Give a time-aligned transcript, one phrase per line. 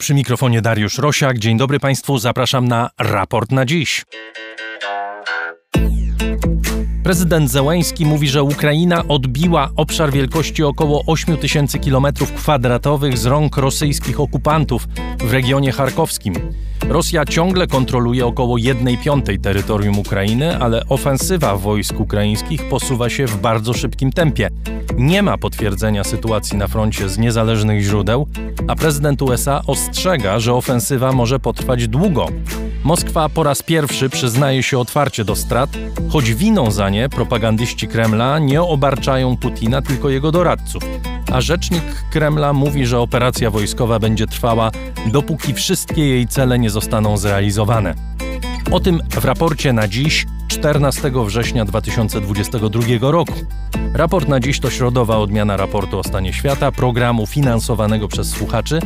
[0.00, 1.38] Przy mikrofonie Dariusz Rosiak.
[1.38, 4.04] Dzień dobry Państwu, zapraszam na raport na dziś.
[7.08, 13.56] Prezydent Zełański mówi, że Ukraina odbiła obszar wielkości około 8 tysięcy kilometrów kwadratowych z rąk
[13.56, 16.34] rosyjskich okupantów w regionie charkowskim.
[16.88, 23.40] Rosja ciągle kontroluje około 1 piątej terytorium Ukrainy, ale ofensywa wojsk ukraińskich posuwa się w
[23.40, 24.48] bardzo szybkim tempie.
[24.98, 28.26] Nie ma potwierdzenia sytuacji na froncie z niezależnych źródeł,
[28.68, 32.28] a prezydent USA ostrzega, że ofensywa może potrwać długo.
[32.84, 35.70] Moskwa po raz pierwszy przyznaje się otwarcie do strat,
[36.08, 40.82] choć winą za nie propagandyści Kremla nie obarczają Putina, tylko jego doradców.
[41.32, 44.70] A rzecznik Kremla mówi, że operacja wojskowa będzie trwała,
[45.06, 47.94] dopóki wszystkie jej cele nie zostaną zrealizowane.
[48.70, 53.34] O tym w raporcie na dziś, 14 września 2022 roku.
[53.94, 58.80] Raport na dziś to środowa odmiana raportu o stanie świata, programu finansowanego przez słuchaczy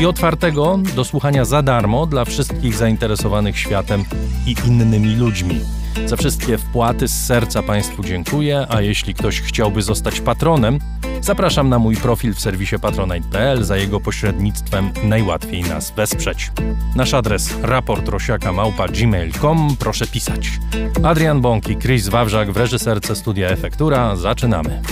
[0.00, 4.04] i otwartego do słuchania za darmo dla wszystkich zainteresowanych światem
[4.46, 5.60] i innymi ludźmi.
[6.04, 10.78] Za wszystkie wpłaty z serca Państwu dziękuję, a jeśli ktoś chciałby zostać patronem,
[11.20, 13.64] zapraszam na mój profil w serwisie patronite.pl.
[13.64, 16.52] Za jego pośrednictwem najłatwiej nas wesprzeć.
[16.96, 20.50] Nasz adres raportrosiaka.gmail.com proszę pisać.
[21.02, 24.16] Adrian Bąki, Chris Wawrzak w reżyserce Studia Efektura.
[24.16, 24.82] Zaczynamy.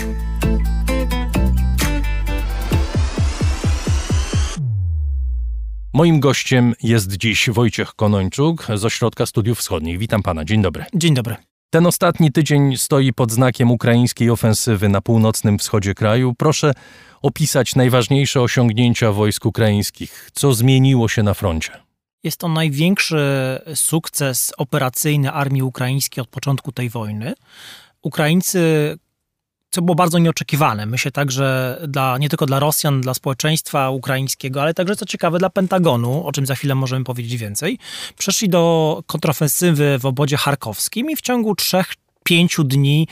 [5.95, 9.98] Moim gościem jest dziś Wojciech Konończuk z Ośrodka Studiów Wschodnich.
[9.98, 10.84] Witam pana, dzień dobry.
[10.95, 11.37] Dzień dobry.
[11.70, 16.34] Ten ostatni tydzień stoi pod znakiem ukraińskiej ofensywy na północnym wschodzie kraju.
[16.39, 16.72] Proszę
[17.22, 20.31] opisać najważniejsze osiągnięcia wojsk ukraińskich.
[20.33, 21.72] Co zmieniło się na froncie?
[22.25, 27.34] Jest to największy sukces operacyjny armii ukraińskiej od początku tej wojny.
[28.03, 28.97] Ukraińcy
[29.75, 30.86] co było bardzo nieoczekiwane.
[30.86, 35.50] Myślę także dla, nie tylko dla Rosjan, dla społeczeństwa ukraińskiego, ale także, co ciekawe, dla
[35.50, 37.78] Pentagonu, o czym za chwilę możemy powiedzieć więcej,
[38.19, 41.94] przeszli do kontrofensywy w obodzie charkowskim i w ciągu trzech
[42.25, 43.08] pięciu dni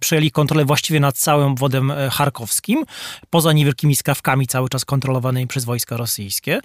[0.00, 2.84] przejęli kontrolę właściwie nad całym wodem e, charkowskim,
[3.30, 6.60] poza niewielkimi skrawkami cały czas kontrolowanymi przez wojska rosyjskie.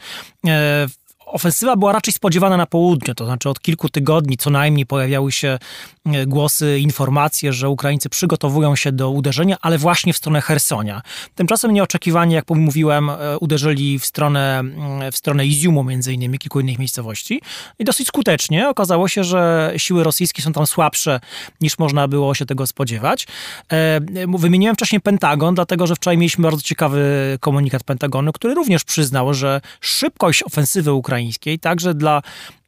[1.31, 5.59] Ofensywa była raczej spodziewana na południu, to znaczy od kilku tygodni co najmniej pojawiały się
[6.05, 11.01] e, głosy, informacje, że Ukraińcy przygotowują się do uderzenia, ale właśnie w stronę Hersonia.
[11.35, 16.59] Tymczasem nieoczekiwanie, jak mówiłem, e, uderzyli w stronę, mm, w stronę Iziumu między innymi, kilku
[16.59, 17.41] innych miejscowości
[17.79, 18.69] i dosyć skutecznie.
[18.69, 21.19] Okazało się, że siły rosyjskie są tam słabsze
[21.61, 23.27] niż można było się tego spodziewać.
[23.71, 23.99] E,
[24.37, 27.01] wymieniłem wcześniej Pentagon, dlatego że wczoraj mieliśmy bardzo ciekawy
[27.39, 32.21] komunikat Pentagonu, który również przyznał, że szybkość ofensywy Ukraińskiej ukraińskiej, także dla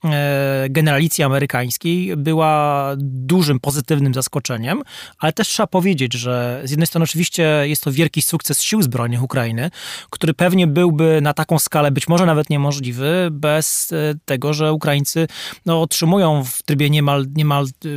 [0.04, 4.84] e, generalicji amerykańskiej była dużym, pozytywnym zaskoczeniem,
[5.20, 9.24] ale też trzeba powiedzieć, że z jednej strony oczywiście jest to wielki sukces sił zbrojnych
[9.24, 9.72] Ukrainy,
[10.10, 15.28] który pewnie byłby na taką skalę być może nawet niemożliwy bez e, tego, że Ukraińcy
[15.66, 17.90] no, otrzymują w trybie niemal, niemal e,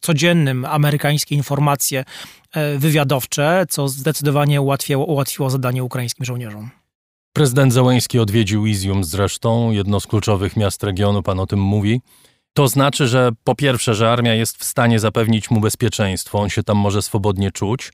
[0.00, 2.04] codziennym amerykańskie informacje
[2.78, 6.81] wywiadowcze, co zdecydowanie ułatwiło, ułatwiło zadanie ukraińskim żołnierzom.
[7.32, 12.00] Prezydent Zełęński odwiedził Izium zresztą, jedno z kluczowych miast regionu, pan o tym mówi.
[12.54, 16.62] To znaczy, że po pierwsze, że armia jest w stanie zapewnić mu bezpieczeństwo, on się
[16.62, 17.92] tam może swobodnie czuć.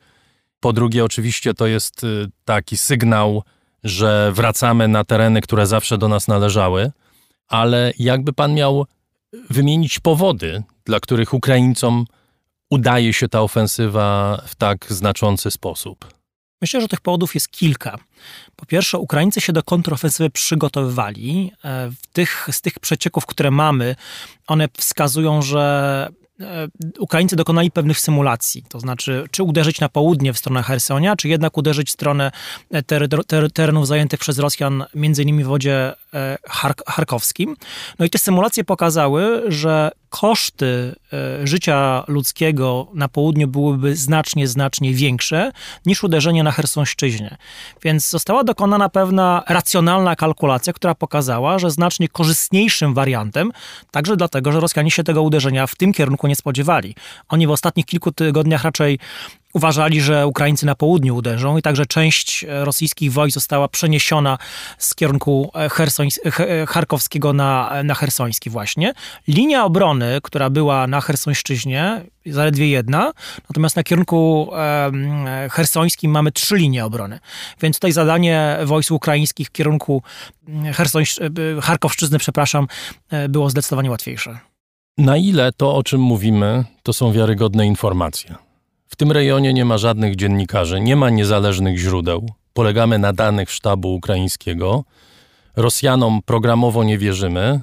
[0.60, 3.43] Po drugie, oczywiście to jest y, taki sygnał,
[3.84, 6.93] że wracamy na tereny, które zawsze do nas należały,
[7.49, 8.87] ale jakby pan miał
[9.50, 12.05] wymienić powody, dla których Ukraińcom
[12.70, 16.18] udaje się ta ofensywa w tak znaczący sposób?
[16.61, 17.99] Myślę, że tych powodów jest kilka.
[18.57, 21.53] Po pierwsze, Ukraińcy się do kontrofensywy przygotowywali.
[21.65, 23.97] E, tych, z tych przecieków, które mamy,
[24.47, 26.09] one wskazują, że
[26.41, 26.69] e,
[26.99, 31.57] Ukraińcy dokonali pewnych symulacji, to znaczy, czy uderzyć na południe w stronę Hersonia, czy jednak
[31.57, 32.31] uderzyć w stronę
[32.71, 35.93] e, ter, ter, terenów zajętych przez Rosjan, między innymi w wodzie
[36.87, 37.57] charkowskim.
[37.99, 44.95] No i te symulacje pokazały, że koszty e, życia ludzkiego na południu byłyby znacznie, znacznie
[44.95, 45.53] większe
[45.87, 47.37] niż uderzenie na Chersonszczyźnie.
[47.83, 53.53] Więc została dokonana pewna racjonalna kalkulacja, która pokazała, że znacznie korzystniejszym wariantem,
[53.91, 56.94] także dlatego, że Rosjanie się tego uderzenia w tym kierunku nie spodziewali.
[57.29, 58.99] Oni w ostatnich kilku tygodniach raczej
[59.55, 64.39] uważali, że Ukraińcy na południu uderzą i także część e, rosyjskich wojsk została przeniesiona
[64.79, 65.71] z kierunku e,
[66.39, 68.93] e, charkowskiego na, na hersoński właśnie.
[69.29, 73.12] Linia obrony, która była na Hersońszczyźnie, zaledwie jedna,
[73.50, 77.19] natomiast na kierunku e, hersońskim mamy trzy linie obrony.
[77.61, 80.03] Więc tutaj zadanie wojsk ukraińskich w kierunku
[80.75, 81.21] Hersońsz,
[81.62, 82.67] Charkowszczyzny, przepraszam,
[83.29, 84.39] było zdecydowanie łatwiejsze.
[84.99, 88.48] Na ile to, o czym mówimy, to są wiarygodne informacje?
[88.88, 92.31] W tym rejonie nie ma żadnych dziennikarzy, nie ma niezależnych źródeł.
[92.52, 94.85] Polegamy na danych sztabu ukraińskiego.
[95.56, 97.61] Rosjanom programowo nie wierzymy.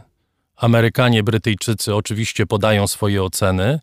[0.55, 3.79] Amerykanie, Brytyjczycy oczywiście podają swoje oceny,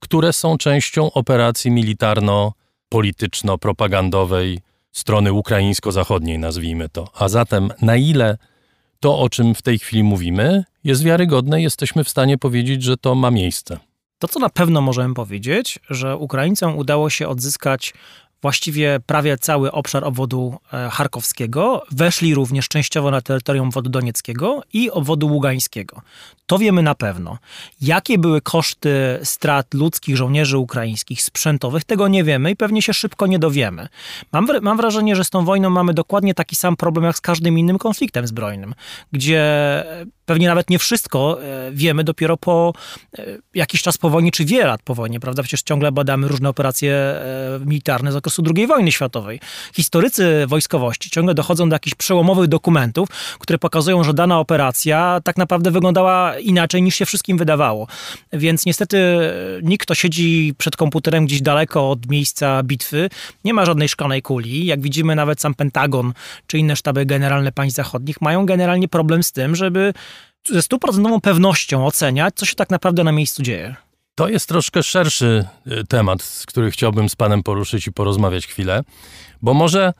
[0.00, 4.58] które są częścią operacji militarno-polityczno-propagandowej
[4.92, 7.08] strony ukraińsko-zachodniej, nazwijmy to.
[7.14, 8.38] A zatem, na ile
[9.00, 13.14] to, o czym w tej chwili mówimy, jest wiarygodne, jesteśmy w stanie powiedzieć, że to
[13.14, 13.78] ma miejsce.
[14.18, 17.94] To, co na pewno możemy powiedzieć, że Ukraińcom udało się odzyskać
[18.42, 21.84] właściwie prawie cały obszar obwodu e, charkowskiego.
[21.90, 26.02] Weszli również częściowo na terytorium obwodu donieckiego i obwodu ługańskiego.
[26.46, 27.38] To wiemy na pewno.
[27.80, 33.26] Jakie były koszty strat ludzkich żołnierzy ukraińskich, sprzętowych, tego nie wiemy i pewnie się szybko
[33.26, 33.88] nie dowiemy.
[34.32, 37.58] Mam, mam wrażenie, że z tą wojną mamy dokładnie taki sam problem jak z każdym
[37.58, 38.74] innym konfliktem zbrojnym,
[39.12, 39.84] gdzie
[40.28, 42.72] pewnie nawet nie wszystko e, wiemy dopiero po
[43.18, 45.42] e, jakiś czas po wojnie, czy wiele lat po wojnie, prawda?
[45.42, 47.14] Przecież ciągle badamy różne operacje
[47.66, 49.40] militarne z okresu II wojny światowej.
[49.74, 53.08] Historycy wojskowości ciągle dochodzą do jakichś przełomowych dokumentów,
[53.38, 57.86] które pokazują, że dana operacja tak naprawdę wyglądała inaczej niż się wszystkim wydawało.
[58.32, 58.98] Więc niestety
[59.62, 63.10] nikt, kto siedzi przed komputerem gdzieś daleko od miejsca bitwy,
[63.44, 64.66] nie ma żadnej szklanej kuli.
[64.66, 66.12] Jak widzimy, nawet sam Pentagon
[66.46, 69.94] czy inne sztaby generalne państw zachodnich mają generalnie problem z tym, żeby
[70.48, 73.76] ze stuprocentową pewnością oceniać, co się tak naprawdę na miejscu dzieje.
[74.14, 78.82] To jest troszkę szerszy y, temat, który chciałbym z Panem poruszyć i porozmawiać chwilę,
[79.42, 79.92] bo może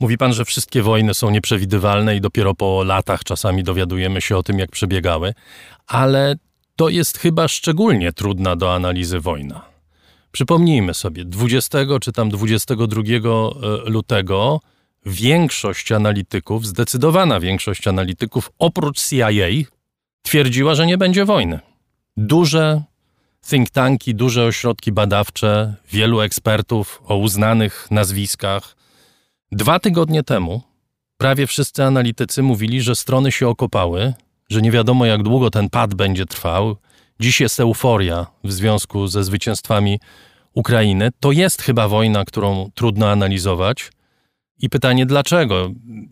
[0.00, 4.42] mówi Pan, że wszystkie wojny są nieprzewidywalne i dopiero po latach czasami dowiadujemy się o
[4.42, 5.34] tym, jak przebiegały,
[5.86, 6.36] ale
[6.76, 9.64] to jest chyba szczególnie trudna do analizy wojna.
[10.32, 14.60] Przypomnijmy sobie, 20 czy tam 22 y, lutego
[15.06, 19.48] większość analityków, zdecydowana większość analityków, oprócz CIA,
[20.26, 21.60] twierdziła, że nie będzie wojny.
[22.16, 22.82] Duże
[23.50, 28.76] think tanki, duże ośrodki badawcze, wielu ekspertów o uznanych nazwiskach.
[29.52, 30.62] Dwa tygodnie temu
[31.18, 34.14] prawie wszyscy analitycy mówili, że strony się okopały,
[34.50, 36.76] że nie wiadomo jak długo ten pad będzie trwał.
[37.20, 40.00] Dziś jest euforia w związku ze zwycięstwami
[40.54, 41.10] Ukrainy.
[41.20, 43.90] To jest chyba wojna, którą trudno analizować.
[44.58, 45.70] I pytanie dlaczego?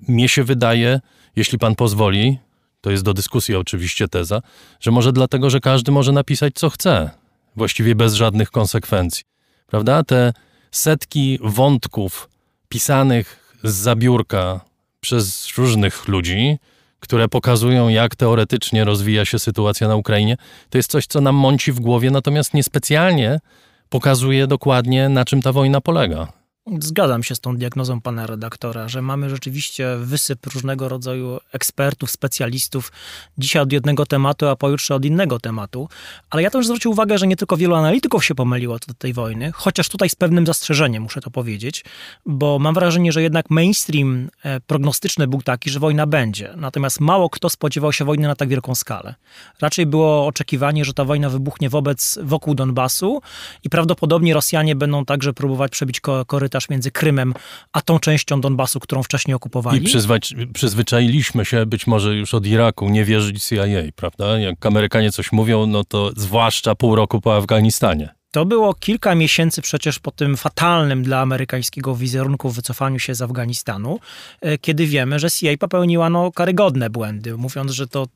[0.08, 1.00] Mnie się wydaje,
[1.36, 2.38] jeśli pan pozwoli,
[2.84, 4.42] to jest do dyskusji oczywiście teza,
[4.80, 7.10] że może dlatego, że każdy może napisać co chce
[7.56, 9.24] właściwie bez żadnych konsekwencji.
[9.66, 10.04] Prawda?
[10.04, 10.32] Te
[10.70, 12.28] setki wątków
[12.68, 14.60] pisanych z zabiórka
[15.00, 16.58] przez różnych ludzi,
[17.00, 20.36] które pokazują, jak teoretycznie rozwija się sytuacja na Ukrainie,
[20.70, 23.40] to jest coś, co nam mąci w głowie, natomiast niespecjalnie
[23.88, 26.43] pokazuje dokładnie, na czym ta wojna polega.
[26.80, 32.92] Zgadzam się z tą diagnozą pana redaktora, że mamy rzeczywiście wysyp różnego rodzaju ekspertów, specjalistów,
[33.38, 35.88] dzisiaj od jednego tematu, a pojutrze od innego tematu.
[36.30, 39.52] Ale ja też zwrócił uwagę, że nie tylko wielu analityków się pomyliło do tej wojny,
[39.52, 41.84] chociaż tutaj z pewnym zastrzeżeniem muszę to powiedzieć,
[42.26, 46.54] bo mam wrażenie, że jednak mainstream e, prognostyczny był taki, że wojna będzie.
[46.56, 49.14] Natomiast mało kto spodziewał się wojny na tak wielką skalę.
[49.60, 53.22] Raczej było oczekiwanie, że ta wojna wybuchnie wobec, wokół Donbasu
[53.64, 57.34] i prawdopodobnie Rosjanie będą także próbować przebić korytarz korytarz między Krymem
[57.72, 59.82] a tą częścią Donbasu, którą wcześniej okupowali.
[59.82, 64.38] I przyzwa- przyzwyczailiśmy się być może już od Iraku nie wierzyć CIA, prawda?
[64.38, 68.14] Jak Amerykanie coś mówią, no to zwłaszcza pół roku po Afganistanie.
[68.34, 73.98] To było kilka miesięcy przecież po tym fatalnym dla amerykańskiego wizerunku wycofaniu się z Afganistanu,
[74.40, 78.06] e, kiedy wiemy, że CIA popełniła no, karygodne błędy, mówiąc, że to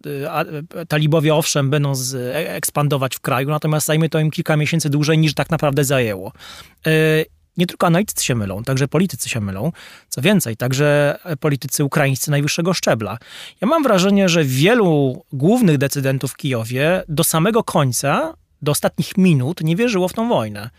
[0.74, 4.90] e, talibowie owszem będą z, e, ekspandować w kraju, natomiast zajmie to im kilka miesięcy
[4.90, 6.32] dłużej niż tak naprawdę zajęło
[7.58, 9.72] nie tylko analitycy się mylą, także politycy się mylą.
[10.08, 13.18] Co więcej, także politycy ukraińscy najwyższego szczebla.
[13.60, 19.60] Ja mam wrażenie, że wielu głównych decydentów w Kijowie do samego końca, do ostatnich minut
[19.60, 20.70] nie wierzyło w tą wojnę.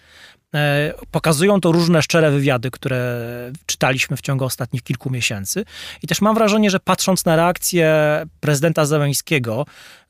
[0.55, 3.25] E, pokazują to różne szczere wywiady, które
[3.65, 5.65] czytaliśmy w ciągu ostatnich kilku miesięcy.
[6.03, 7.95] I też mam wrażenie, że patrząc na reakcję
[8.39, 9.65] prezydenta Zeleńskiego,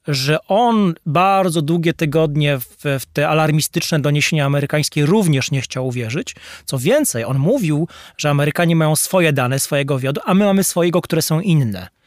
[0.08, 6.36] że on bardzo długie tygodnie w, w, te alarmistyczne doniesienia amerykańskie również nie chciał uwierzyć.
[6.66, 7.88] Co więcej, on mówił,
[8.18, 11.99] że Amerykanie mają swoje dane, swojego wywiadu, a my mamy swojego, które są inne.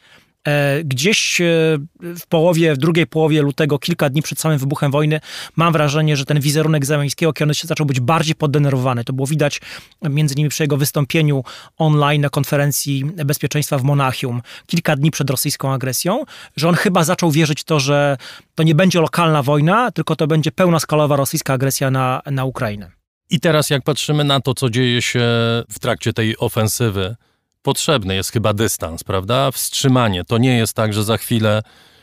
[0.49, 1.45] E, gdzieś e,
[2.01, 5.21] w połowie, w drugiej połowie lutego, kilka dni przed samym wybuchem wojny,
[5.57, 9.05] mam wrażenie, że ten wizerunek Zeleńskiego, kiedy się zaczął być bardziej poddenerwowany.
[9.05, 9.61] To było widać
[10.03, 11.45] między innymi przy jego wystąpieniu
[11.79, 16.25] online na konferencji bezpieczeństwa w Monachium, kilka dni przed rosyjską agresją,
[16.57, 18.17] że on chyba zaczął wierzyć w to, że
[18.55, 22.91] to nie będzie lokalna wojna, tylko to będzie pełna skalowa rosyjska agresja na, na Ukrainę.
[23.31, 25.21] I teraz jak patrzymy na to, co dzieje się
[25.71, 27.17] w trakcie tej ofensywy,
[27.63, 29.51] potrzebny jest chyba dystans, prawda?
[29.51, 30.25] Wstrzymanie.
[30.25, 31.63] To nie jest tak, że za chwilę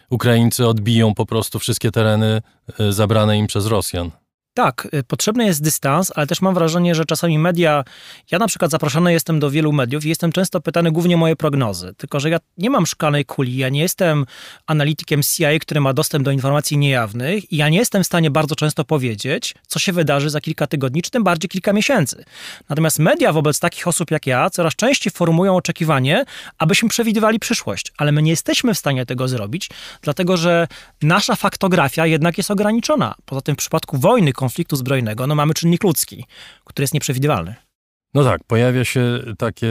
[0.10, 2.42] Ukraińcy odbiją po prostu wszystkie tereny
[2.80, 4.12] y, zabrane im przez Rosjan.
[4.54, 7.84] Tak, y, potrzebny jest dystans, ale też mam wrażenie, że czasami media.
[8.32, 11.36] Ja na przykład zaproszony jestem do wielu mediów i jestem często pytany głównie o moje
[11.36, 11.94] prognozy.
[11.98, 14.26] Tylko, że ja nie mam szklanej kuli, ja nie jestem
[14.68, 18.56] analitykiem CIA, który ma dostęp do informacji niejawnych i ja nie jestem w stanie bardzo
[18.56, 22.24] często powiedzieć, co się wydarzy za kilka tygodni, czy tym bardziej kilka miesięcy.
[22.70, 26.26] Natomiast media wobec takich osób jak ja coraz częściej formułują oczekiwanie,
[26.58, 29.70] abyśmy przewidywali przyszłość, ale my nie jesteśmy w stanie tego zrobić,
[30.02, 30.68] dlatego że
[31.02, 33.16] nasza faktografia jednak jest ograniczona.
[33.26, 34.34] Poza tym w przypadku wojny,
[34.72, 36.26] zbrojnego, no mamy czynnik ludzki,
[36.66, 37.56] który jest nieprzewidywalny.
[38.14, 39.70] No tak, pojawia się takie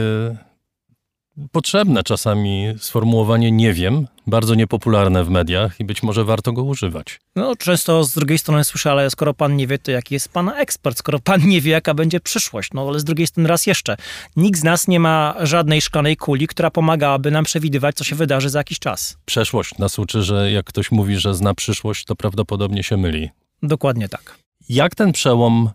[1.51, 7.19] potrzebne czasami sformułowanie nie wiem, bardzo niepopularne w mediach i być może warto go używać.
[7.35, 10.49] No, często z drugiej strony słyszę, ale skoro pan nie wie, to jaki jest pan
[10.49, 10.97] ekspert?
[10.97, 12.69] Skoro pan nie wie, jaka będzie przyszłość?
[12.73, 13.97] No, ale z drugiej strony raz jeszcze,
[14.35, 18.49] nikt z nas nie ma żadnej szklanej kuli, która pomagałaby nam przewidywać, co się wydarzy
[18.49, 19.17] za jakiś czas.
[19.25, 23.29] Przeszłość nas uczy, że jak ktoś mówi, że zna przyszłość, to prawdopodobnie się myli.
[23.63, 24.39] Dokładnie tak.
[24.69, 25.69] Jak ten przełom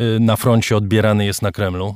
[0.00, 1.94] y, na froncie odbierany jest na Kremlu?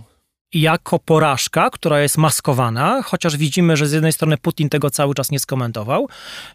[0.55, 5.31] Jako porażka, która jest maskowana, chociaż widzimy, że z jednej strony Putin tego cały czas
[5.31, 6.09] nie skomentował.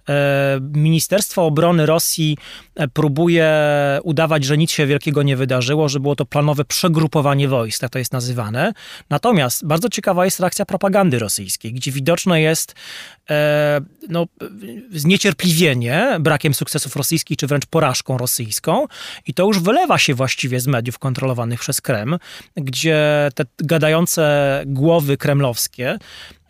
[0.09, 2.37] E, Ministerstwo Obrony Rosji
[2.75, 3.53] e, próbuje
[4.03, 7.99] udawać, że nic się wielkiego nie wydarzyło, że było to planowe przegrupowanie wojsk, tak to
[7.99, 8.73] jest nazywane.
[9.09, 12.75] Natomiast bardzo ciekawa jest reakcja propagandy rosyjskiej, gdzie widoczne jest
[13.29, 14.25] e, no,
[14.91, 18.87] zniecierpliwienie brakiem sukcesów rosyjskich, czy wręcz porażką rosyjską.
[19.27, 22.17] I to już wylewa się właściwie z mediów kontrolowanych przez Kreml,
[22.55, 23.45] gdzie te
[23.83, 25.97] gadające głowy kremlowskie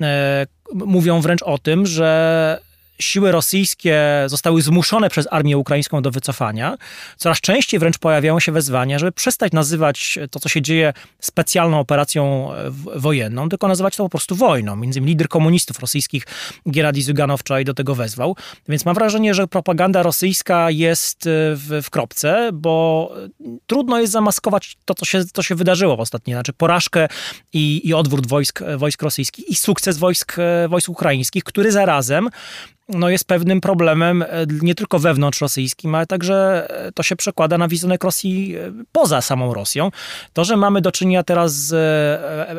[0.02, 2.60] e, mówią wręcz o tym, że
[3.00, 6.78] siły rosyjskie zostały zmuszone przez armię ukraińską do wycofania,
[7.18, 12.50] coraz częściej wręcz pojawiają się wezwania, żeby przestać nazywać to, co się dzieje, specjalną operacją
[12.96, 14.76] wojenną, tylko nazywać to po prostu wojną.
[14.76, 16.24] Między innymi lider komunistów rosyjskich
[16.70, 18.36] Gieradi Zyganow wczoraj do tego wezwał.
[18.70, 23.12] Więc mam wrażenie, że propaganda rosyjska jest e, w, w kropce, bo
[23.68, 27.08] trudno jest zamaskować to, co się, co się wydarzyło ostatnio, znaczy porażkę
[27.54, 32.30] i, i odwrót wojsk, wojsk rosyjskich i sukces wojsk, e, wojsk ukraińskich, który zarazem
[32.90, 34.28] no jest pewnym problemem e,
[34.62, 39.22] nie tylko wewnątrz rosyjskim, ale także e, to się przekłada na wizerunek Rosji e, poza
[39.22, 39.92] samą Rosją.
[40.34, 41.74] To, że mamy do czynienia teraz z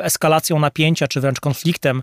[0.03, 2.03] eskalacją napięcia, czy wręcz konfliktem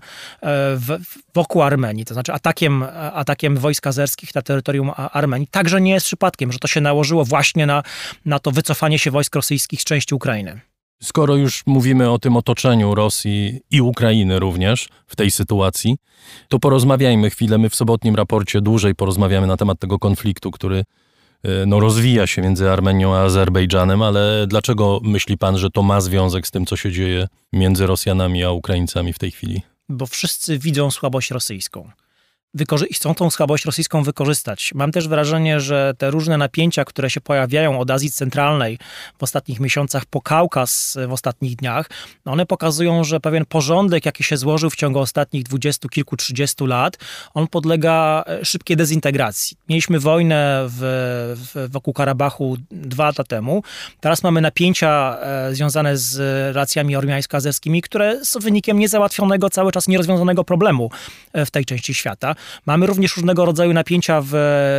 [0.76, 0.98] w,
[1.34, 6.52] wokół Armenii, to znaczy atakiem, atakiem wojsk azerskich na terytorium Armenii, także nie jest przypadkiem,
[6.52, 7.84] że to się nałożyło właśnie na,
[8.26, 10.71] na to wycofanie się wojsk rosyjskich z części Ukrainy.
[11.04, 15.98] Skoro już mówimy o tym otoczeniu Rosji i Ukrainy również w tej sytuacji,
[16.48, 17.58] to porozmawiajmy chwilę.
[17.58, 20.84] My w sobotnim raporcie dłużej porozmawiamy na temat tego konfliktu, który
[21.44, 26.02] e, no, rozwija się między Armenią a Azerbejdżanem, ale dlaczego myśli pan, że to ma
[26.02, 29.62] związek z tym, co się dzieje między Rosjanami a Ukraińcami w tej chwili?
[29.90, 31.92] Bo wszyscy widzą słabość rosyjską
[32.94, 34.72] chcą tą słabość rosyjską wykorzystać.
[34.76, 38.80] Mam też wrażenie, że te różne napięcia, które się pojawiają od Azji Centralnej
[39.18, 41.90] w ostatnich miesiącach po Kaukaz w ostatnich dniach,
[42.26, 46.98] one pokazują, że pewien porządek, jaki się złożył w ciągu ostatnich dwudziestu kilku, trzydziestu lat,
[47.34, 49.58] on podlega e, szybkiej dezintegracji.
[49.70, 50.80] Mieliśmy wojnę w,
[51.56, 53.64] w, wokół Karabachu dwa lata temu.
[54.00, 56.18] Teraz mamy napięcia e, związane z
[56.54, 60.92] relacjami ormiańsko-azerskimi, które są wynikiem niezałatwionego, cały czas nierozwiązanego problemu
[61.34, 62.36] e, w tej części świata.
[62.66, 64.30] Mamy również różnego rodzaju napięcia w,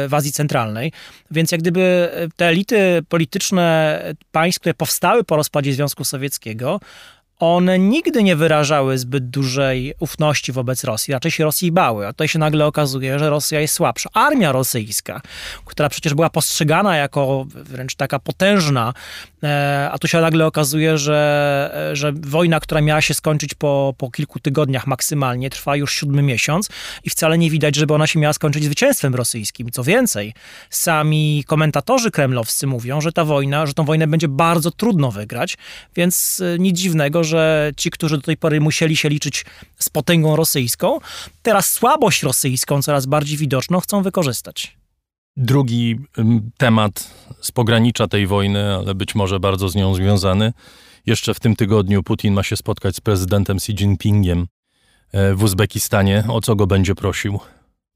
[0.08, 0.92] w Azji Centralnej,
[1.30, 3.98] więc jak gdyby te elity polityczne
[4.32, 6.80] państw, które powstały po rozpadzie Związku Sowieckiego,
[7.42, 12.28] one nigdy nie wyrażały zbyt dużej ufności wobec Rosji, raczej się Rosji bały, a tutaj
[12.28, 14.10] się nagle okazuje, że Rosja jest słabsza.
[14.14, 15.20] Armia rosyjska,
[15.64, 18.94] która przecież była postrzegana jako wręcz taka potężna,
[19.42, 24.10] e, a tu się nagle okazuje, że, że wojna, która miała się skończyć po, po
[24.10, 26.68] kilku tygodniach maksymalnie, trwa już siódmy miesiąc
[27.04, 29.70] i wcale nie widać, żeby ona się miała skończyć zwycięstwem rosyjskim.
[29.70, 30.34] Co więcej,
[30.70, 35.56] sami komentatorzy kremlowscy mówią, że ta wojna, że tą wojnę będzie bardzo trudno wygrać,
[35.96, 39.44] więc e, nic dziwnego, że że ci, którzy do tej pory musieli się liczyć
[39.78, 40.98] z potęgą rosyjską,
[41.42, 44.76] teraz słabość rosyjską, coraz bardziej widoczną, chcą wykorzystać.
[45.36, 45.98] Drugi
[46.58, 47.10] temat
[47.40, 50.52] z pogranicza tej wojny, ale być może bardzo z nią związany.
[51.06, 54.46] Jeszcze w tym tygodniu Putin ma się spotkać z prezydentem Xi Jinpingiem
[55.12, 56.24] e, w Uzbekistanie.
[56.28, 57.40] O co go będzie prosił?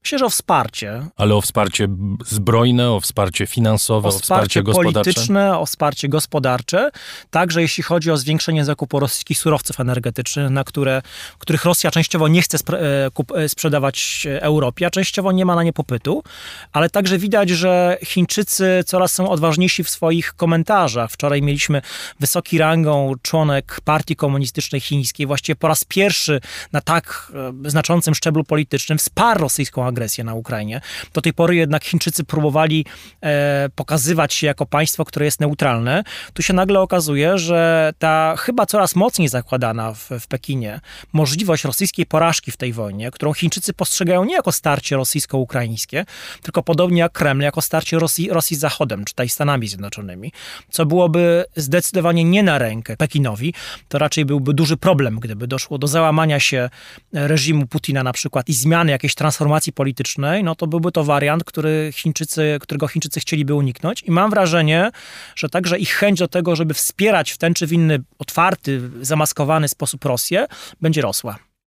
[0.07, 1.07] Myślę, że o wsparcie.
[1.15, 1.87] Ale o wsparcie
[2.25, 5.03] zbrojne, o wsparcie finansowe, o, o wsparcie, gospodarcze?
[5.03, 6.91] polityczne, o wsparcie gospodarcze.
[7.29, 11.01] Także jeśli chodzi o zwiększenie zakupu rosyjskich surowców energetycznych, na które,
[11.39, 15.73] których Rosja częściowo nie chce e, e, sprzedawać Europie, a częściowo nie ma na nie
[15.73, 16.23] popytu.
[16.71, 21.11] Ale także widać, że Chińczycy coraz są odważniejsi w swoich komentarzach.
[21.11, 21.81] Wczoraj mieliśmy
[22.19, 27.31] wysoki rangą członek Partii Komunistycznej Chińskiej, właściwie po raz pierwszy na tak
[27.65, 30.81] e, znaczącym szczeblu politycznym wsparł rosyjską agresję na Ukrainie.
[31.13, 32.85] Do tej pory jednak Chińczycy próbowali
[33.21, 36.03] e, pokazywać się jako państwo, które jest neutralne.
[36.33, 40.79] Tu się nagle okazuje, że ta chyba coraz mocniej zakładana w, w Pekinie
[41.13, 46.05] możliwość rosyjskiej porażki w tej wojnie, którą Chińczycy postrzegają nie jako starcie rosyjsko-ukraińskie,
[46.41, 50.31] tylko podobnie jak Kreml, jako starcie Rosji, Rosji z Zachodem, czy tutaj Stanami Zjednoczonymi,
[50.69, 53.53] co byłoby zdecydowanie nie na rękę Pekinowi,
[53.87, 56.69] to raczej byłby duży problem, gdyby doszło do załamania się
[57.13, 61.89] reżimu Putina na przykład i zmiany jakiejś transformacji politycznej, no to byłby to wariant, który
[61.93, 64.91] Chińczycy, którego Chińczycy chcieliby uniknąć i mam wrażenie,
[65.35, 69.67] że także ich chęć do tego, żeby wspierać w ten czy w inny otwarty, zamaskowany
[69.67, 70.45] sposób Rosję,
[70.81, 71.35] będzie rosła.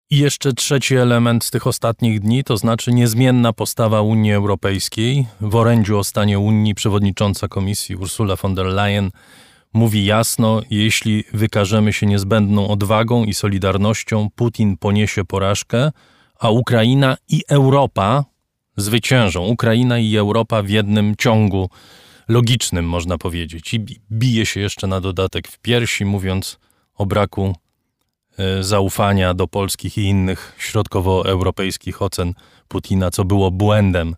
[0.09, 5.25] I jeszcze trzeci element z tych ostatnich dni, to znaczy niezmienna postawa Unii Europejskiej.
[5.41, 9.11] W orędziu o stanie Unii przewodnicząca komisji Ursula von der Leyen
[9.73, 15.91] mówi jasno, jeśli wykażemy się niezbędną odwagą i solidarnością, Putin poniesie porażkę,
[16.39, 18.25] a Ukraina i Europa
[18.77, 19.45] zwyciężą.
[19.45, 21.69] Ukraina i Europa w jednym ciągu
[22.27, 23.73] logicznym, można powiedzieć.
[23.73, 26.59] I bije się jeszcze na dodatek w piersi, mówiąc
[26.95, 27.55] o braku
[28.37, 32.33] e, zaufania do polskich i innych środkowoeuropejskich ocen
[32.67, 34.15] Putina, co było błędem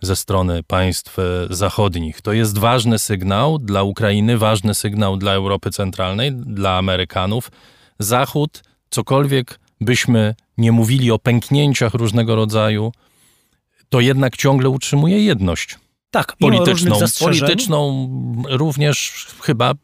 [0.00, 2.20] ze strony państw e, zachodnich.
[2.20, 7.50] To jest ważny sygnał dla Ukrainy, ważny sygnał dla Europy Centralnej, dla Amerykanów.
[7.98, 12.92] Zachód, cokolwiek byśmy nie mówili o pęknięciach różnego rodzaju,
[13.88, 15.78] to jednak ciągle utrzymuje jedność.
[16.10, 18.08] Tak, polityczną, polityczną
[18.48, 19.74] również chyba e,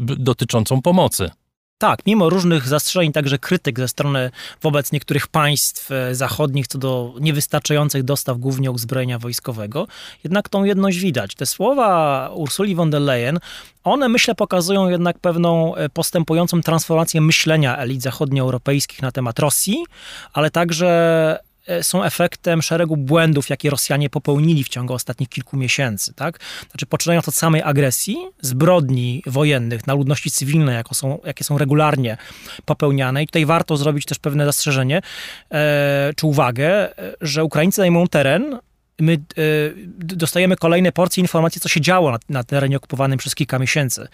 [0.00, 1.30] dotyczącą pomocy.
[1.78, 4.30] Tak, mimo różnych zastrzeżeń, także krytyk ze strony
[4.62, 9.86] wobec niektórych państw e, zachodnich co do niewystarczających dostaw głównie uzbrojenia wojskowego,
[10.24, 11.34] jednak tą jedność widać.
[11.34, 13.38] Te słowa Ursuli von der Leyen,
[13.84, 19.84] one myślę pokazują jednak pewną e, postępującą transformację myślenia elit zachodnioeuropejskich na temat Rosji,
[20.32, 21.38] ale także
[21.82, 26.14] są efektem szeregu błędów, jakie Rosjanie popełnili w ciągu ostatnich kilku miesięcy.
[26.14, 26.38] Tak?
[26.70, 32.16] Znaczy, poczynając od samej agresji, zbrodni wojennych na ludności cywilnej, jako są, jakie są regularnie
[32.64, 33.22] popełniane.
[33.22, 35.00] I tutaj warto zrobić też pewne zastrzeżenie
[35.50, 38.58] e, czy uwagę, e, że Ukraińcy zajmują teren,
[39.00, 39.18] my e,
[39.98, 44.08] dostajemy kolejne porcje informacji, co się działo na, na, terenie okupowanym przez kilka miesięcy.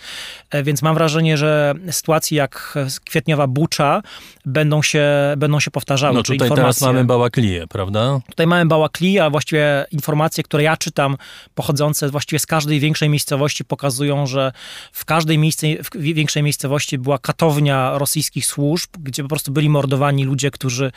[0.50, 4.02] E, więc mam wrażenie, że sytuacje jak kwietniowa Bucza
[4.44, 6.14] będą się, będą się powtarzały.
[6.14, 6.62] No tutaj informacje...
[6.62, 8.20] teraz mamy Bałakliję, prawda?
[8.28, 11.16] Tutaj mamy Bałakliję, a właściwie informacje, które ja czytam,
[11.54, 14.52] pochodzące właściwie z każdej większej miejscowości, pokazują, że
[14.92, 20.24] w każdej miejsce, w większej miejscowości była katownia rosyjskich służb, gdzie po prostu byli mordowani
[20.24, 20.92] ludzie, którzy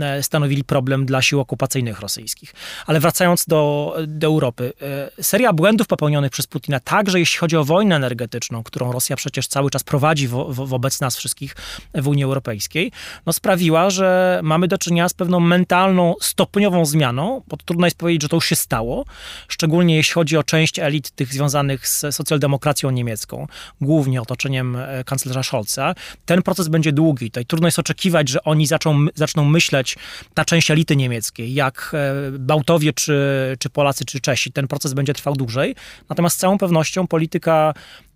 [0.00, 2.54] e, stanowili problem dla sił okupacyjnych rosyjskich.
[2.86, 4.72] Ale wracając wracając do, do Europy,
[5.18, 9.46] e, seria błędów popełnionych przez Putina, także jeśli chodzi o wojnę energetyczną, którą Rosja przecież
[9.48, 11.56] cały czas prowadzi wo, wo, wobec nas wszystkich
[11.94, 12.92] w Unii Europejskiej,
[13.26, 18.22] no sprawiła, że mamy do czynienia z pewną mentalną, stopniową zmianą, bo trudno jest powiedzieć,
[18.22, 19.04] że to już się stało,
[19.48, 23.46] szczególnie jeśli chodzi o część elit tych związanych z socjaldemokracją niemiecką,
[23.80, 25.94] głównie otoczeniem e, kanclerza Scholza.
[26.26, 27.30] Ten proces będzie długi.
[27.30, 29.96] Tutaj trudno jest oczekiwać, że oni zaczną, zaczną myśleć,
[30.34, 33.15] ta część elity niemieckiej, jak e, Bałtowie czy
[33.58, 34.52] czy, Polacy, czy Czesi.
[34.52, 35.74] Ten proces będzie trwał dłużej.
[36.08, 37.74] Natomiast z całą pewnością polityka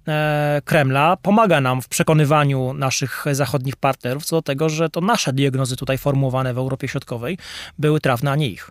[0.08, 5.32] e, Kremla pomaga nam w przekonywaniu naszych zachodnich partnerów co do tego, że to nasze
[5.32, 7.38] diagnozy tutaj formułowane w Europie Środkowej
[7.78, 8.70] były trafne, a nie ich.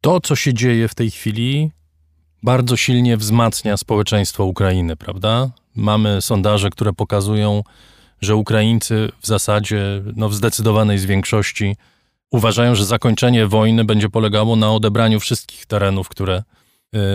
[0.00, 1.70] To, co się dzieje w tej chwili,
[2.42, 5.50] bardzo silnie wzmacnia społeczeństwo Ukrainy, prawda?
[5.76, 7.62] Mamy sondaże, które pokazują,
[8.20, 11.76] że Ukraińcy w zasadzie, no w zdecydowanej większości,
[12.34, 16.42] uważają, że zakończenie wojny będzie polegało na odebraniu wszystkich terenów, które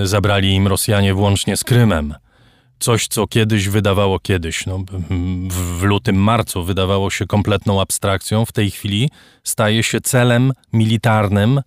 [0.03, 2.15] y, zabrali im Rosjanie, włącznie z Krymem.
[2.79, 4.83] Coś, co kiedyś wydawało kiedyś, no,
[5.49, 9.09] w, lutym, marcu wydawało się kompletną abstrakcją, w tej chwili
[9.43, 11.61] staje się celem militarnym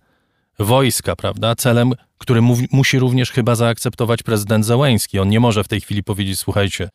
[0.59, 1.55] wojska, prawda?
[1.55, 5.19] Celem, który mówi, musi również chyba zaakceptować prezydent Załęski.
[5.19, 6.89] On nie może w tej chwili powiedzieć, słuchajcie,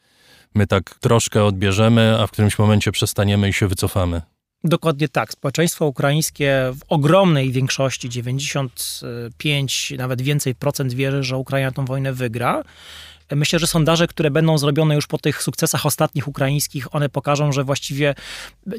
[0.54, 4.22] my tak troszkę odbierzemy, a w którymś momencie przestaniemy i się wycofamy.
[4.64, 5.32] Dokładnie tak.
[5.32, 12.64] Społeczeństwo ukraińskie w ogromnej większości, 95, nawet więcej procent wierzy, że Ukraina tę wojnę wygra.
[13.30, 17.64] Myślę, że sondaże, które będą zrobione już po tych sukcesach ostatnich ukraińskich, one pokażą, że
[17.64, 18.14] właściwie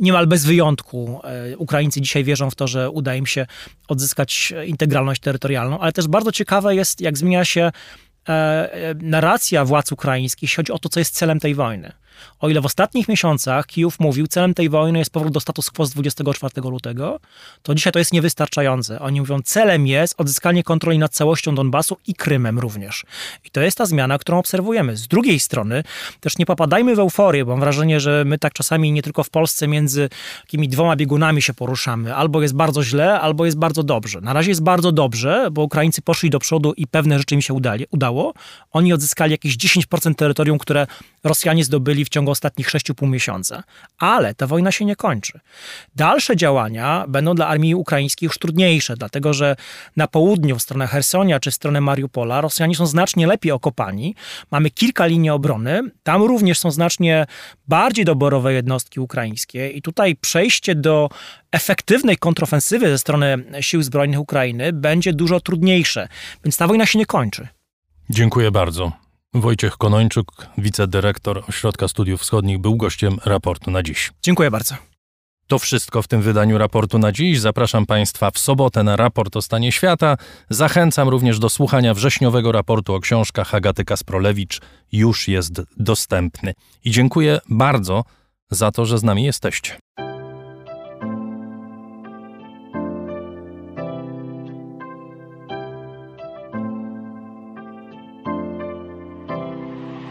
[0.01, 3.45] niemal bez wyjątku e, Ukraińcy dzisiaj wierzą w to, że uda im się
[3.87, 8.31] odzyskać integralność terytorialną, ale też bardzo ciekawe jest, jak zmienia się e,
[8.73, 11.91] e, narracja władz ukraińskich, jeśli chodzi o to, co jest celem tej wojny.
[12.39, 15.85] O ile w ostatnich miesiącach Kijów mówił, celem tej wojny jest powrót do status quo
[15.85, 17.19] z 24 lutego,
[17.63, 18.99] to dzisiaj to jest niewystarczające.
[18.99, 23.05] Oni mówią, celem jest odzyskanie kontroli nad całością Donbasu i Krymem również.
[23.45, 24.97] I to jest ta zmiana, którą obserwujemy.
[24.97, 25.83] Z drugiej strony
[26.19, 29.29] też nie popadajmy w euforię, bo mam wrażenie, że my tak czasami nie tylko w
[29.29, 30.09] Polsce między
[30.41, 32.15] takimi dwoma biegunami się poruszamy.
[32.15, 34.21] Albo jest bardzo źle, albo jest bardzo dobrze.
[34.21, 37.53] Na razie jest bardzo dobrze, bo Ukraińcy poszli do przodu i pewne rzeczy im się
[37.53, 38.33] udali, udało.
[38.71, 40.87] Oni odzyskali jakieś 10% terytorium, które
[41.23, 43.63] Rosjanie zdobyli w ciągu ostatnich 6,5 miesiąca.
[43.97, 45.39] Ale ta wojna się nie kończy.
[45.95, 49.55] Dalsze działania będą dla armii ukraińskiej już trudniejsze, dlatego że
[49.95, 54.15] na południu, w stronę Hersonia czy w stronę Mariupola, Rosjanie są znacznie lepiej okopani.
[54.51, 55.81] Mamy kilka linii obrony.
[56.03, 57.25] Tam również są znacznie
[57.67, 61.09] bardziej doborowe jednostki ukraińskie i tutaj przejście do
[61.51, 66.07] efektywnej kontrofensywy ze strony sił zbrojnych Ukrainy będzie dużo trudniejsze,
[66.43, 67.47] więc ta wojna się nie kończy.
[68.09, 68.91] Dziękuję bardzo.
[69.33, 74.11] Wojciech Konończuk, wicedyrektor Ośrodka Studiów Wschodnich, był gościem raportu na dziś.
[74.21, 74.75] Dziękuję bardzo.
[75.47, 77.39] To wszystko w tym wydaniu raportu na dziś.
[77.39, 80.17] Zapraszam Państwa w sobotę na raport o stanie świata.
[80.49, 84.61] Zachęcam również do słuchania wrześniowego raportu o książkach Agaty Kasprolewicz.
[84.91, 86.53] Już jest dostępny.
[86.85, 88.03] I dziękuję bardzo
[88.51, 89.79] za to, że z nami jesteście.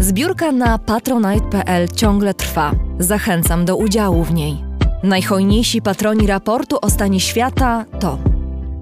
[0.00, 2.72] Zbiórka na patronite.pl ciągle trwa.
[2.98, 4.56] Zachęcam do udziału w niej.
[5.02, 8.18] Najhojniejsi patroni raportu o stanie świata to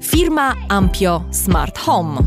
[0.03, 2.19] firma Ampio Smart Home,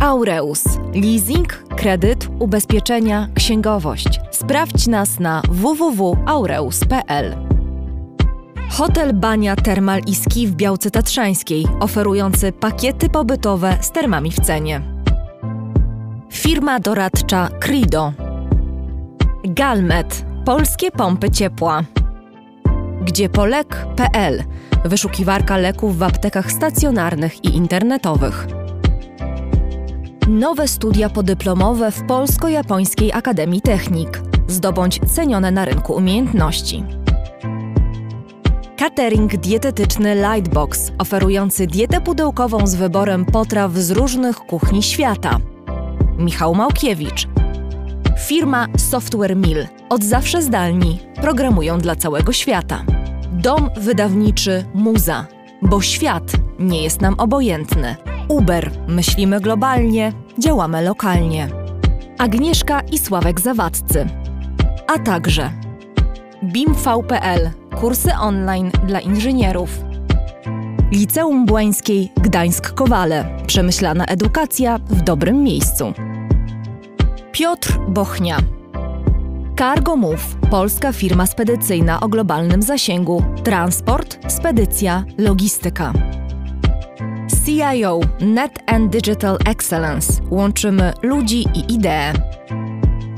[0.00, 4.20] Aureus, leasing, kredyt, ubezpieczenia, księgowość.
[4.30, 7.36] Sprawdź nas na www.aureus.pl.
[8.70, 14.95] Hotel Bania Termal i Ski w Białce Tatrzańskiej, oferujący pakiety pobytowe z termami w cenie.
[16.36, 18.12] Firma doradcza Crido.
[19.44, 20.24] Galmet.
[20.44, 21.82] Polskie pompy ciepła.
[23.00, 24.44] Gdziepolek.pl.
[24.84, 28.46] Wyszukiwarka leków w aptekach stacjonarnych i internetowych.
[30.28, 34.22] Nowe studia podyplomowe w Polsko-Japońskiej Akademii Technik.
[34.48, 36.84] Zdobądź cenione na rynku umiejętności.
[38.78, 45.40] Catering dietetyczny Lightbox, oferujący dietę pudełkową z wyborem potraw z różnych kuchni świata.
[46.18, 47.28] Michał Małkiewicz.
[48.18, 49.66] Firma Software Mill.
[49.88, 50.98] Od zawsze zdalni.
[51.20, 52.84] Programują dla całego świata.
[53.32, 55.26] Dom wydawniczy Muza.
[55.62, 57.96] Bo świat nie jest nam obojętny.
[58.28, 58.70] Uber.
[58.88, 61.48] Myślimy globalnie, działamy lokalnie.
[62.18, 64.06] Agnieszka i Sławek Zawadzcy.
[64.86, 65.50] A także
[66.42, 67.50] BIMV.pl.
[67.80, 69.85] Kursy online dla inżynierów.
[70.90, 73.46] Liceum Błańskiej Gdańsk-Kowale.
[73.46, 75.92] Przemyślana edukacja w dobrym miejscu.
[77.32, 78.38] Piotr Bochnia.
[79.58, 83.24] Cargo Move, polska firma spedycyjna o globalnym zasięgu.
[83.44, 85.92] Transport, spedycja, logistyka.
[87.44, 90.12] CIO Net and Digital Excellence.
[90.30, 92.12] Łączymy ludzi i idee.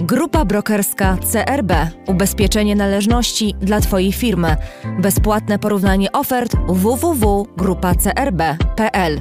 [0.01, 1.73] Grupa brokerska CRB.
[2.07, 4.57] Ubezpieczenie należności dla Twojej firmy.
[4.99, 9.21] Bezpłatne porównanie ofert www.grupacrb.pl.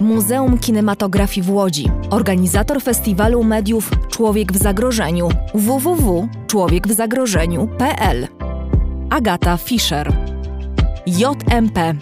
[0.00, 8.28] Muzeum Kinematografii w Łodzi, organizator festiwalu mediów Człowiek w Zagrożeniu www.człowiekwzagrożeniu.pl
[9.10, 10.12] Agata Fischer
[11.06, 11.94] JMP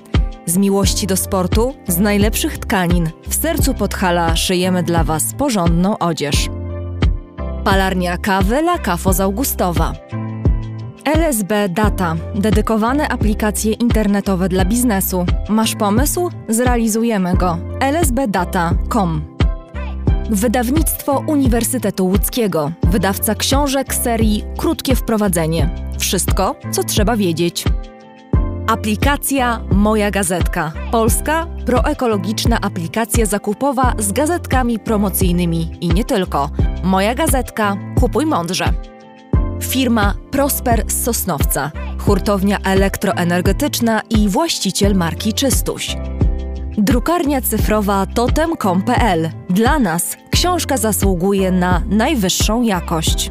[0.46, 6.48] z miłości do sportu, z najlepszych tkanin, w sercu Podhala szyjemy dla Was porządną odzież.
[7.68, 9.92] Palarnia kawy La Cafo z Augustowa.
[11.04, 15.26] LSB Data dedykowane aplikacje internetowe dla biznesu.
[15.48, 16.31] Masz pomysł?
[16.48, 17.59] Zrealizujemy go.
[17.92, 19.22] lsbdata.com
[20.31, 22.72] Wydawnictwo Uniwersytetu Łódzkiego.
[22.83, 25.70] Wydawca książek serii Krótkie wprowadzenie.
[25.98, 27.64] Wszystko, co trzeba wiedzieć.
[28.68, 30.72] Aplikacja Moja Gazetka.
[30.92, 36.50] Polska proekologiczna aplikacja zakupowa z gazetkami promocyjnymi i nie tylko.
[36.85, 37.76] Moja Gazetka.
[38.00, 38.72] Kupuj mądrze.
[39.62, 45.96] Firma Prosper z Sosnowca, hurtownia elektroenergetyczna i właściciel marki Czystuś.
[46.78, 49.31] Drukarnia cyfrowa totem.com.pl.
[49.50, 53.31] Dla nas książka zasługuje na najwyższą jakość.